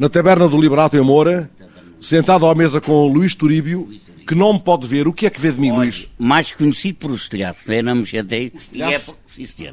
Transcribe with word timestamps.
na 0.00 0.08
taberna 0.08 0.48
do 0.48 0.58
Liberato 0.58 0.96
em 0.96 1.02
Moura, 1.02 1.50
sentado 2.00 2.46
à 2.46 2.54
mesa 2.54 2.80
com 2.80 2.92
o 2.92 3.06
Luís 3.06 3.34
Turíbio, 3.34 3.86
que 4.26 4.34
não 4.34 4.54
me 4.54 4.58
pode 4.58 4.86
ver. 4.86 5.06
O 5.06 5.12
que 5.12 5.26
é 5.26 5.30
que 5.30 5.38
vê 5.38 5.52
de 5.52 5.60
mim, 5.60 5.72
Luís? 5.72 6.08
Mais 6.18 6.50
conhecido 6.52 6.96
por 6.96 7.10
os 7.10 7.28
telhaços, 7.28 7.68
eu 7.68 7.82
não 7.82 7.96
me 7.96 8.06
chatei. 8.06 8.50
E 8.72 8.82
é, 8.82 8.98
sim. 9.26 9.68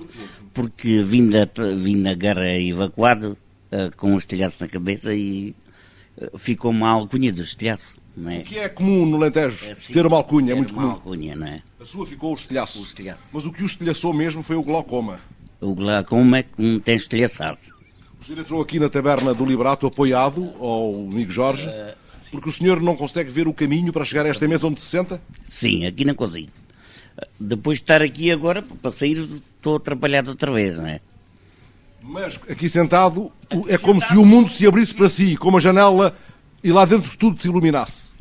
Porque 0.53 1.01
vim 1.01 1.29
da, 1.29 1.47
vim 1.77 2.03
da 2.03 2.13
guerra 2.13 2.45
evacuado 2.59 3.37
eh, 3.71 3.89
com 3.95 4.15
os 4.15 4.25
telhaços 4.25 4.59
na 4.59 4.67
cabeça 4.67 5.15
e 5.15 5.55
eh, 6.19 6.29
ficou 6.37 6.71
uma 6.71 6.89
alcunha 6.89 7.31
dos 7.31 7.55
telhaços. 7.55 7.95
Não 8.17 8.29
é? 8.29 8.39
O 8.39 8.43
que 8.43 8.57
é 8.57 8.67
comum 8.67 9.05
no 9.05 9.17
Lentejo? 9.17 9.71
É 9.71 9.75
ter 9.75 10.05
uma 10.05 10.17
alcunha, 10.17 10.47
é 10.51 10.55
ter 10.55 10.55
muito 10.55 10.73
uma 10.73 10.81
comum. 10.81 10.93
alcunha, 10.95 11.35
não 11.37 11.47
é? 11.47 11.61
A 11.79 11.85
sua 11.85 12.05
ficou 12.05 12.33
o 12.33 12.35
estilhaço. 12.35 12.81
O 12.81 12.83
estilhaço. 12.83 13.23
Mas 13.31 13.45
o 13.45 13.51
que 13.53 13.63
o 13.63 13.65
estilhaçou 13.65 14.13
mesmo 14.13 14.43
foi 14.43 14.57
o 14.57 14.63
glaucoma. 14.63 15.21
O 15.61 15.73
glaucoma 15.73 16.39
é 16.39 16.43
que 16.43 16.81
tem 16.83 16.97
estilhaçado. 16.97 17.76
O 18.27 18.29
senhor 18.29 18.41
entrou 18.41 18.61
aqui 18.61 18.77
na 18.77 18.89
taberna 18.89 19.33
do 19.33 19.45
Liberato 19.45 19.87
apoiado 19.87 20.53
ao 20.59 20.95
amigo 21.09 21.31
Jorge, 21.31 21.65
porque 22.29 22.49
o 22.49 22.51
senhor 22.51 22.81
não 22.81 22.93
consegue 22.93 23.31
ver 23.31 23.47
o 23.47 23.53
caminho 23.53 23.93
para 23.93 24.03
chegar 24.03 24.25
a 24.25 24.27
esta 24.27 24.45
mesa 24.45 24.67
onde 24.67 24.81
se 24.81 24.87
senta? 24.87 25.21
Sim, 25.45 25.85
aqui 25.85 26.03
não 26.03 26.13
consigo. 26.13 26.49
Depois 27.39 27.77
de 27.77 27.83
estar 27.83 28.01
aqui 28.01 28.29
agora, 28.29 28.61
para 28.61 28.91
sair, 28.91 29.17
estou 29.17 29.77
atrapalhado 29.77 30.31
outra 30.31 30.51
vez, 30.51 30.75
não 30.75 30.85
é? 30.85 30.99
Mas 32.01 32.37
aqui 32.49 32.67
sentado 32.67 33.31
é 33.69 33.77
como 33.77 34.01
se 34.01 34.17
o 34.17 34.25
mundo 34.25 34.49
se 34.49 34.67
abrisse 34.67 34.93
para 34.93 35.07
si, 35.07 35.37
com 35.37 35.47
uma 35.47 35.61
janela 35.61 36.13
e 36.61 36.69
lá 36.69 36.83
dentro 36.83 37.15
tudo 37.15 37.41
se 37.41 37.47
iluminasse. 37.47 38.11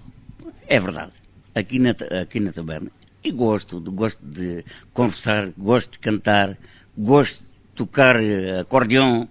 É 0.68 0.78
verdade. 0.78 1.14
Aqui 1.52 1.80
na, 1.80 1.90
aqui 2.23 2.38
na 2.38 2.52
taberna. 2.52 2.92
E 3.24 3.32
gosto, 3.32 3.80
gosto 3.80 4.24
de 4.24 4.64
conversar, 4.95 5.50
gosto 5.59 5.90
de 5.95 5.98
cantar, 5.98 6.56
gosto 6.96 7.40
de 7.40 7.74
tocar 7.74 8.23
eh, 8.23 8.60
acordeão. 8.60 9.28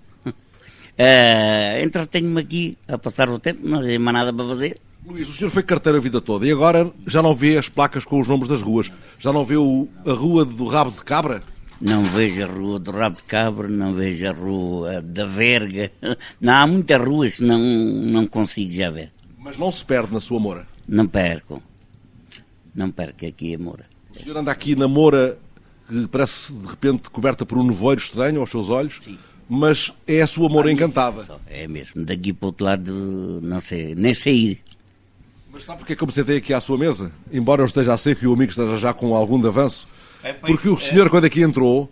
Eh, 0.97 1.81
Entretenho-me 1.83 2.41
aqui 2.41 2.77
a 2.87 2.97
passar 2.97 3.29
o 3.29 3.37
tempo, 3.39 3.67
não 3.67 3.81
tem 3.81 3.99
mais 3.99 4.13
nada 4.15 4.33
para 4.33 4.47
fazer. 4.47 4.79
Luís, 5.05 5.29
o 5.29 5.33
senhor 5.33 5.49
foi 5.49 5.61
carteiro 5.61 5.97
a 5.97 6.01
vida 6.01 6.19
toda 6.19 6.47
e 6.47 6.51
agora 6.51 6.89
já 7.05 7.21
não 7.21 7.35
vê 7.35 7.57
as 7.57 7.69
placas 7.69 8.03
com 8.05 8.19
os 8.19 8.27
nomes 8.27 8.47
das 8.47 8.61
ruas? 8.61 8.91
Já 9.19 9.31
não 9.31 9.43
vê 9.43 9.55
o- 9.55 9.87
a 10.05 10.11
rua 10.13 10.43
do 10.45 10.65
rabo 10.67 10.91
de 10.91 11.03
cabra? 11.03 11.41
Não 11.81 12.03
vejo 12.03 12.41
a 12.41 12.47
rua 12.47 12.79
do 12.79 12.89
Rabo 12.91 13.17
de 13.17 13.23
Cabra, 13.25 13.67
não 13.67 13.93
vejo 13.93 14.25
a 14.25 14.31
rua 14.31 15.01
da 15.01 15.25
Verga. 15.25 15.91
Não, 16.39 16.53
há 16.53 16.65
muitas 16.65 17.01
ruas 17.05 17.35
que 17.35 17.43
não, 17.43 17.59
não 17.59 18.25
consigo 18.27 18.71
já 18.71 18.89
ver. 18.89 19.11
Mas 19.37 19.57
não 19.57 19.69
se 19.69 19.83
perde 19.83 20.13
na 20.13 20.21
sua 20.21 20.39
Moura. 20.39 20.65
Não 20.87 21.05
perco. 21.05 21.61
Não 22.73 22.89
perco 22.89 23.25
aqui 23.25 23.53
a 23.55 23.59
Moura. 23.59 23.85
O 24.09 24.17
senhor 24.17 24.37
anda 24.37 24.51
aqui 24.53 24.73
na 24.73 24.87
Moura 24.87 25.37
que 25.89 26.07
parece 26.07 26.53
de 26.53 26.65
repente 26.65 27.09
coberta 27.09 27.45
por 27.45 27.57
um 27.57 27.63
nevoeiro 27.63 27.99
estranho 28.01 28.39
aos 28.39 28.49
seus 28.49 28.69
olhos, 28.69 29.01
Sim. 29.03 29.17
Mas 29.47 29.91
é 30.07 30.21
a 30.21 30.27
sua 30.27 30.49
Moura 30.49 30.71
encantada. 30.71 31.25
É 31.47 31.67
mesmo. 31.67 32.03
Daqui 32.03 32.33
para 32.33 32.45
o 32.45 32.47
outro 32.47 32.65
lado, 32.65 33.39
não 33.41 33.59
sei, 33.59 33.95
nem 33.95 34.13
sair. 34.13 34.59
Mas 35.51 35.65
sabe 35.65 35.79
porque 35.79 35.93
é 35.93 35.95
que 35.95 36.03
eu 36.03 36.07
me 36.07 36.13
sentei 36.13 36.37
aqui 36.37 36.53
à 36.53 36.59
sua 36.59 36.77
mesa? 36.77 37.11
Embora 37.31 37.61
eu 37.61 37.65
esteja 37.65 37.93
a 37.93 37.97
seco 37.97 38.23
e 38.23 38.27
o 38.27 38.33
amigo 38.33 38.49
esteja 38.49 38.77
já 38.77 38.93
com 38.93 39.15
algum 39.15 39.39
de 39.39 39.47
avanço. 39.47 39.87
Porque 40.41 40.67
o 40.67 40.77
senhor, 40.77 41.09
quando 41.09 41.25
aqui 41.25 41.41
entrou, 41.41 41.89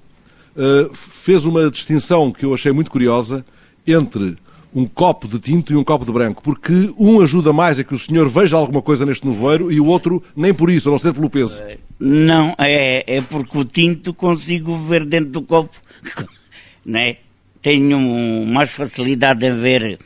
eh, 0.58 0.90
fez 0.94 1.46
uma 1.46 1.70
distinção 1.70 2.32
que 2.32 2.46
eu 2.46 2.54
achei 2.54 2.72
muito 2.72 2.92
curiosa 2.92 3.46
entre 3.86 4.38
um 4.76 4.86
copo 4.86 5.28
de 5.28 5.40
tinto 5.40 5.72
e 5.72 5.76
um 5.76 5.84
copo 5.84 6.04
de 6.06 6.12
branco. 6.12 6.42
Porque 6.44 6.94
um 6.98 7.22
ajuda 7.22 7.54
mais 7.54 7.80
a 7.80 7.84
que 7.84 7.94
o 7.94 7.98
senhor 7.98 8.28
veja 8.28 8.58
alguma 8.58 8.82
coisa 8.82 9.06
neste 9.06 9.26
nevoeiro 9.26 9.72
e 9.72 9.80
o 9.80 9.86
outro 9.86 10.22
nem 10.36 10.54
por 10.54 10.70
isso, 10.70 10.90
a 10.90 10.92
não 10.92 11.00
ser 11.00 11.14
pelo 11.14 11.30
peso. 11.30 11.62
Não, 12.00 12.56
é, 12.58 13.18
é 13.18 13.22
porque 13.22 13.58
o 13.58 13.64
tinto 13.64 14.14
consigo 14.14 14.78
ver 14.78 15.06
dentro 15.06 15.30
do 15.30 15.42
copo. 15.42 15.76
né? 16.86 17.18
Tenho 17.64 17.98
mais 18.46 18.70
facilidade 18.70 19.46
em 19.46 19.54
ver 19.60 19.98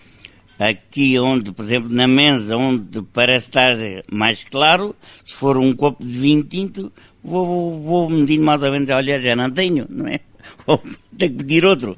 aqui 0.59 1.19
onde, 1.19 1.51
por 1.51 1.65
exemplo, 1.65 1.89
na 1.89 2.07
mesa, 2.07 2.55
onde 2.55 3.01
parece 3.11 3.47
estar 3.47 3.75
mais 4.11 4.43
claro. 4.43 4.95
Se 5.25 5.33
for 5.33 5.57
um 5.57 5.73
copo 5.75 6.05
de 6.05 6.19
vinho 6.19 6.43
tinto, 6.43 6.93
vou, 7.23 7.45
vou, 7.45 7.81
vou 7.81 8.09
medindo 8.09 8.45
mais 8.45 8.61
ou 8.61 8.71
menos. 8.71 8.87
Olha, 8.91 9.19
já 9.19 9.35
não 9.35 9.49
tenho, 9.49 9.87
não 9.89 10.07
é? 10.07 10.19
Ou 10.67 10.77
tenho 11.17 11.31
que 11.31 11.37
pedir 11.39 11.65
outro. 11.65 11.97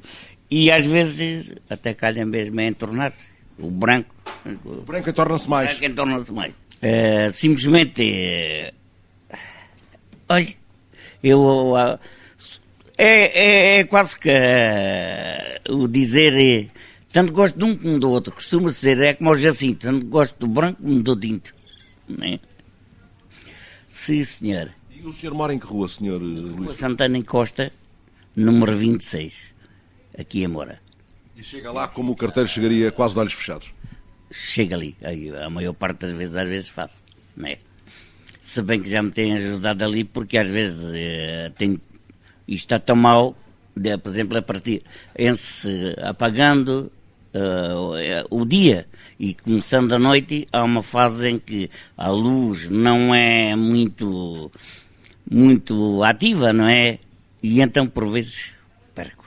E 0.50 0.70
às 0.70 0.84
vezes 0.86 1.54
até 1.68 1.94
calha 1.94 2.24
mesmo 2.24 2.58
a 2.58 2.64
entornar-se. 2.64 3.26
O 3.58 3.70
branco. 3.70 4.14
O 4.64 4.82
branco 4.82 5.12
torna-se 5.12 5.48
mais. 5.48 5.70
É 5.72 5.74
quem 5.74 5.92
torna-se 5.94 6.32
mais. 6.32 6.52
Eh, 6.80 7.30
simplesmente. 7.30 8.02
eh, 8.02 8.72
olha, 10.28 10.48
eu. 11.22 11.76
ah, 11.76 12.00
é, 13.04 13.76
é, 13.76 13.78
é 13.78 13.84
quase 13.84 14.18
que 14.18 14.28
eh, 14.30 15.60
o 15.68 15.86
dizer. 15.88 16.34
eh, 16.34 16.68
tanto 17.12 17.32
gosto 17.32 17.58
de 17.58 17.64
um 17.64 17.76
como 17.76 17.98
do 17.98 18.10
outro. 18.10 18.32
Costuma 18.32 18.70
dizer, 18.70 18.98
é 19.00 19.14
como 19.14 19.30
o 19.30 19.36
Jacinto, 19.36 19.86
tanto 19.86 20.06
gosto 20.06 20.36
do 20.38 20.46
branco 20.46 20.82
como 20.82 21.02
do 21.02 21.16
tinto. 21.16 21.54
Né? 22.08 22.38
Sim, 23.88 24.24
senhor. 24.24 24.70
E 24.94 25.02
o 25.06 25.12
senhor 25.12 25.34
mora 25.34 25.52
em 25.54 25.58
que 25.58 25.66
rua, 25.66 25.88
senhor 25.88 26.20
eh, 26.20 26.24
Rua 26.24 26.66
Luís? 26.66 26.76
Santana 26.78 27.16
em 27.18 27.22
Costa, 27.22 27.72
número 28.36 28.76
26, 28.76 29.52
aqui 30.18 30.42
em 30.44 30.48
Moura. 30.48 30.80
E 31.36 31.42
chega 31.42 31.72
lá 31.72 31.88
como 31.88 32.12
o 32.12 32.16
carteiro 32.16 32.48
chegaria 32.48 32.92
quase 32.92 33.14
de 33.14 33.20
olhos 33.20 33.32
fechados. 33.32 33.72
chega 34.30 34.76
ali. 34.76 34.94
A 35.42 35.48
maior 35.50 35.72
parte 35.72 36.00
das 36.00 36.12
vezes, 36.12 36.36
às 36.36 36.46
vezes 36.46 36.68
faço. 36.68 37.02
Né? 37.36 37.56
Se 38.42 38.60
bem 38.62 38.80
que 38.82 38.90
já 38.90 39.02
me 39.02 39.10
têm 39.10 39.32
ajudado 39.36 39.82
ali, 39.84 40.04
porque 40.04 40.36
às 40.36 40.50
vezes 40.50 40.92
eh, 40.94 41.50
tenho, 41.56 41.80
isto 42.50 42.64
está 42.64 42.80
tão 42.80 42.96
mal, 42.96 43.36
de, 43.76 43.96
por 43.96 44.10
exemplo, 44.10 44.36
a 44.36 44.42
partir, 44.42 44.82
em-se 45.16 45.94
apagando 46.02 46.90
eh, 47.32 48.26
o 48.28 48.44
dia 48.44 48.86
e 49.18 49.34
começando 49.34 49.92
a 49.92 49.98
noite, 49.98 50.48
há 50.52 50.64
uma 50.64 50.82
fase 50.82 51.28
em 51.28 51.38
que 51.38 51.70
a 51.96 52.10
luz 52.10 52.68
não 52.68 53.14
é 53.14 53.54
muito, 53.54 54.50
muito 55.30 56.02
ativa, 56.02 56.52
não 56.52 56.66
é? 56.66 56.98
E 57.40 57.60
então, 57.60 57.86
por 57.86 58.10
vezes, 58.10 58.52
perco. 58.94 59.24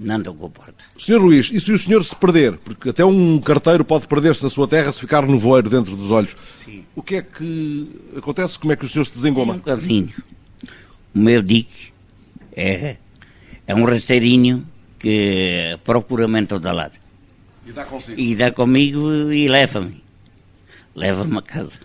Não 0.00 0.16
ando 0.16 0.32
com 0.32 0.46
a 0.46 0.50
porta. 0.50 0.84
Senhor 0.98 1.20
Luís, 1.20 1.50
e 1.52 1.60
se 1.60 1.70
o 1.72 1.78
senhor 1.78 2.02
se 2.02 2.16
perder? 2.16 2.56
Porque 2.56 2.88
até 2.88 3.04
um 3.04 3.38
carteiro 3.38 3.84
pode 3.84 4.06
perder-se 4.06 4.42
na 4.42 4.48
sua 4.48 4.66
terra 4.66 4.90
se 4.90 5.00
ficar 5.00 5.26
no 5.26 5.38
voeiro 5.38 5.68
dentro 5.68 5.94
dos 5.94 6.10
olhos. 6.10 6.34
Sim. 6.64 6.84
O 6.96 7.02
que 7.02 7.16
é 7.16 7.22
que 7.22 7.90
acontece? 8.16 8.58
Como 8.58 8.72
é 8.72 8.76
que 8.76 8.86
o 8.86 8.88
senhor 8.88 9.04
se 9.04 9.12
desengoma? 9.12 9.54
Um 9.54 9.60
casinho. 9.60 10.14
O 11.14 11.18
meu 11.18 11.42
dique 11.42 11.97
é, 12.58 12.96
é 13.66 13.74
um 13.74 13.84
rasteirinho 13.84 14.66
que 14.98 15.78
procura-me 15.84 16.40
em 16.40 16.46
todo 16.46 16.70
lado. 16.72 16.98
E 17.66 17.72
dá 17.72 17.84
consigo. 17.84 18.20
E 18.20 18.34
dá 18.34 18.50
comigo 18.50 19.32
e 19.32 19.48
leva-me. 19.48 20.02
Leva-me 20.94 21.38
a 21.38 21.42
casa. 21.42 21.78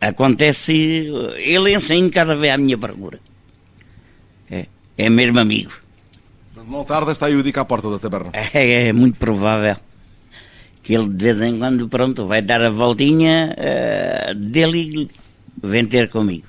Acontece, 0.00 0.72
ele 1.36 1.74
ensina 1.74 2.10
cada 2.10 2.34
vez 2.34 2.52
à 2.52 2.56
minha 2.56 2.78
procura. 2.78 3.18
É, 4.50 4.66
é 4.96 5.10
mesmo 5.10 5.38
amigo. 5.38 5.72
Não 6.56 6.84
tarda, 6.84 7.12
está 7.12 7.26
aí 7.26 7.36
o 7.36 7.42
dica 7.42 7.60
à 7.60 7.64
porta 7.64 7.90
da 7.90 7.98
taberna. 7.98 8.30
É, 8.32 8.88
é 8.88 8.92
muito 8.92 9.18
provável 9.18 9.76
que 10.82 10.94
ele 10.94 11.08
de 11.08 11.24
vez 11.24 11.42
em 11.42 11.58
quando, 11.58 11.88
pronto, 11.88 12.26
vai 12.26 12.42
dar 12.42 12.62
a 12.62 12.70
voltinha 12.70 13.54
eh, 13.56 14.34
dele 14.34 15.08
e 15.62 15.66
vem 15.66 15.86
ter 15.86 16.08
comigo. 16.10 16.46